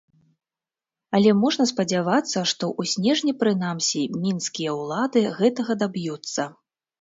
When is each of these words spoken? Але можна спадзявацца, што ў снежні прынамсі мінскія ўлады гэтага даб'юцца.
Але 1.17 1.33
можна 1.41 1.67
спадзявацца, 1.71 2.39
што 2.51 2.69
ў 2.79 2.93
снежні 2.93 3.35
прынамсі 3.43 4.01
мінскія 4.25 4.71
ўлады 4.81 5.21
гэтага 5.43 5.77
даб'юцца. 5.85 6.49